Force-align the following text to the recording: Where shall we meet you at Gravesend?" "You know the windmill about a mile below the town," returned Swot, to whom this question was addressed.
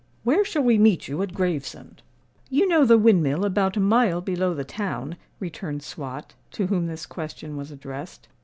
Where 0.23 0.43
shall 0.43 0.63
we 0.63 0.79
meet 0.79 1.07
you 1.07 1.21
at 1.21 1.31
Gravesend?" 1.35 2.01
"You 2.49 2.67
know 2.67 2.85
the 2.85 2.97
windmill 2.97 3.45
about 3.45 3.77
a 3.77 3.79
mile 3.79 4.19
below 4.19 4.55
the 4.55 4.63
town," 4.63 5.15
returned 5.39 5.83
Swot, 5.83 6.33
to 6.53 6.65
whom 6.65 6.87
this 6.87 7.05
question 7.05 7.55
was 7.55 7.69
addressed. 7.69 8.27